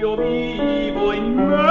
vivo 0.00 1.12
in 1.12 1.34
me 1.36 1.63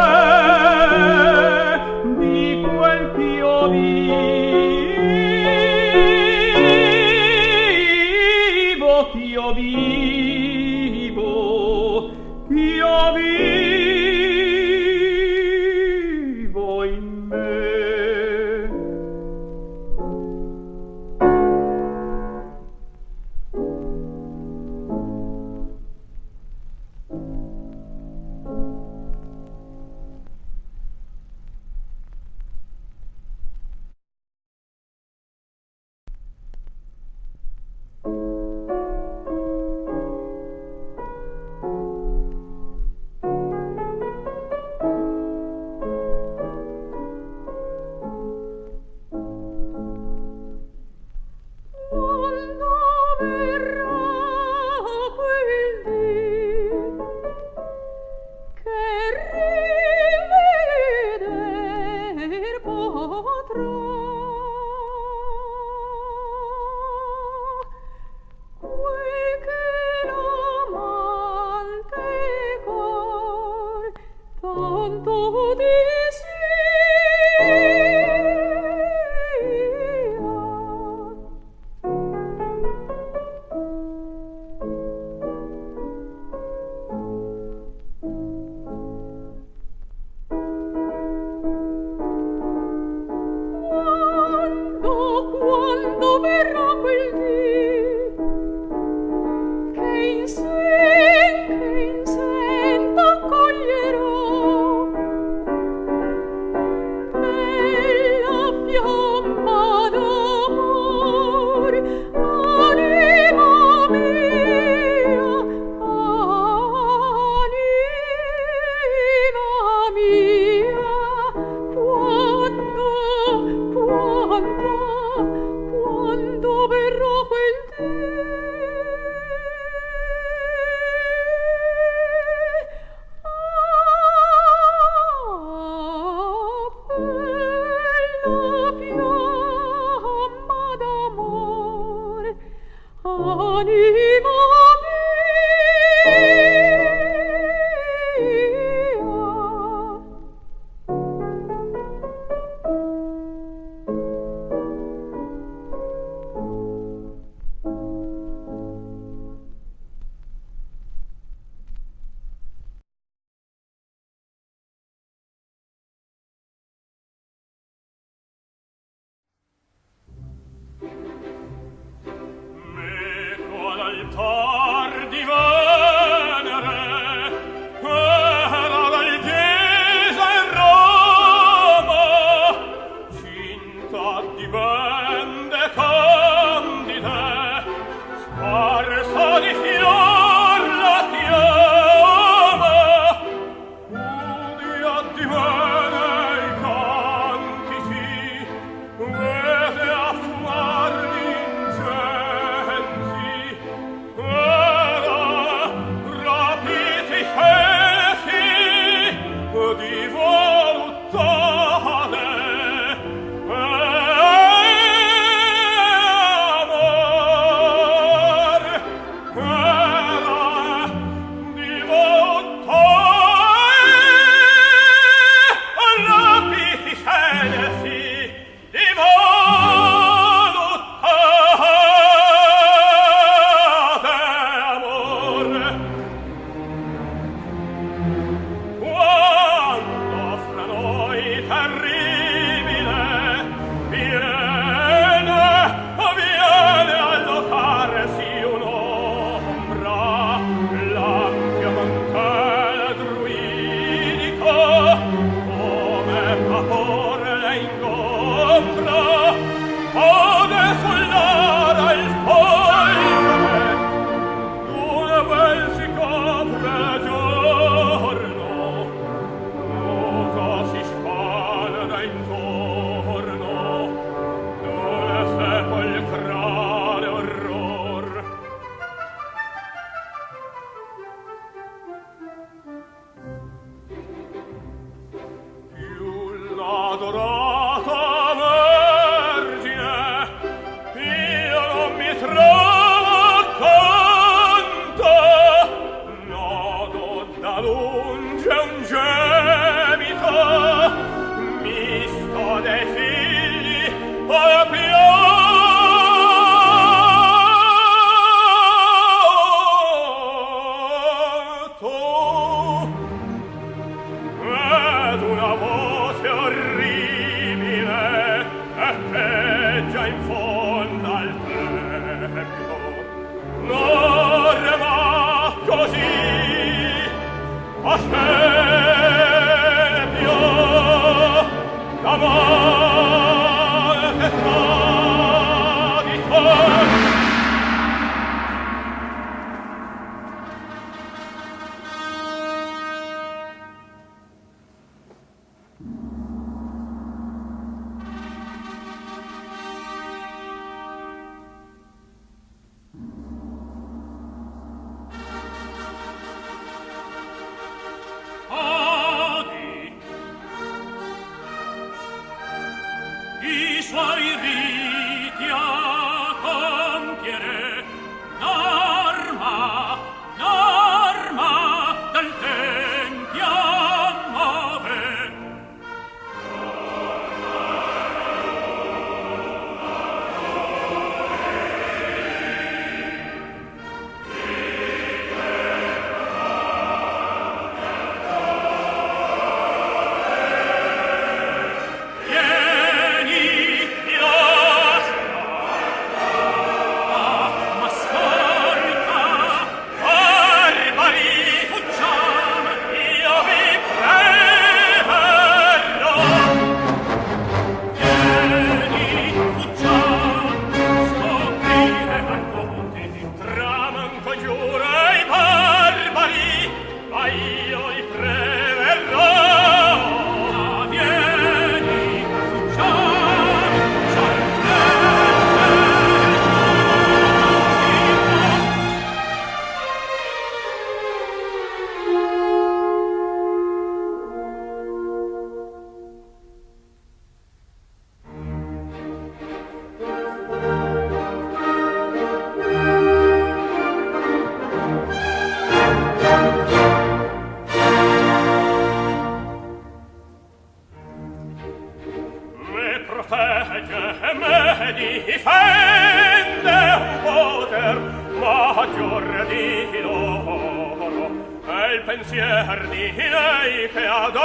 fior 458.94 459.46
di 459.48 460.02
loro 460.02 461.32
e 461.66 461.94
il 461.96 462.02
pensier 462.02 462.88
di 462.90 463.12
lei 463.16 463.90
che 463.90 464.06
adora 464.06 464.44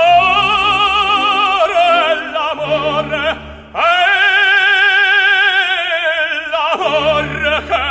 l'amore. 2.33 3.47
E 3.73 3.87
l'amor 6.53 7.63
che 7.69 7.87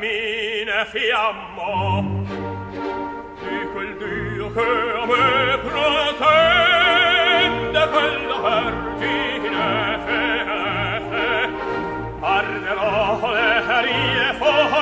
mine 0.00 0.86
fiammo. 0.90 2.24
Di 3.40 3.58
quel 3.72 3.92
Dio 3.96 4.46
che 4.52 4.60
a 4.60 5.06
me 5.06 5.58
pretende 5.66 6.62
quella 7.88 8.38
vergine 8.42 9.98
fedele 10.04 11.50
arderò 12.20 13.32
le 13.32 13.50
herie 13.66 14.32
fuori 14.38 14.81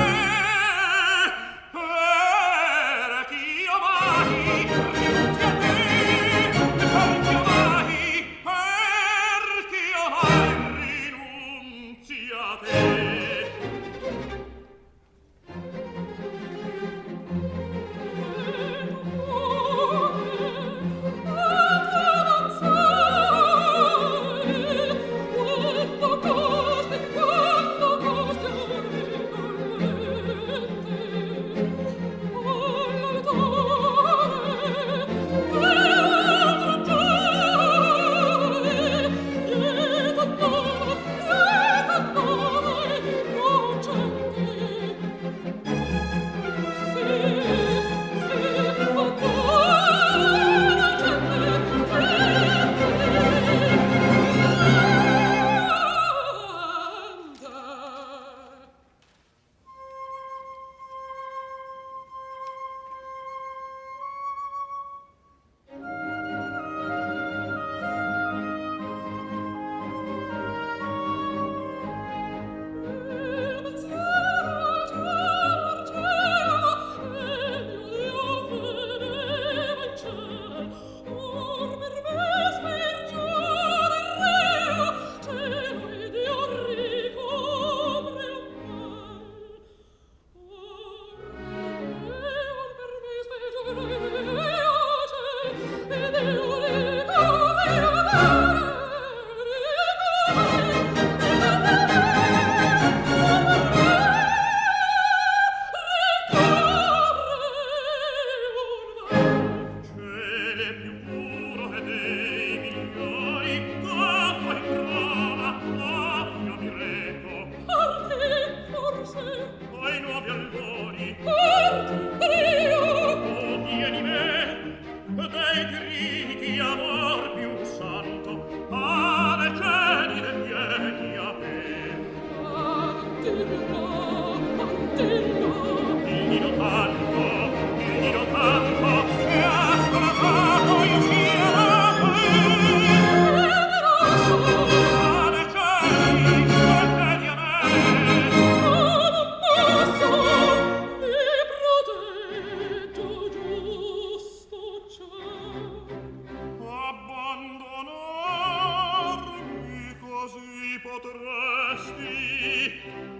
potresti 160.79 162.71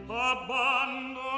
abbandonare 0.08 1.32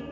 tu 0.06 0.11